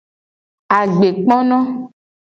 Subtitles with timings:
[0.77, 1.59] Agbekpono.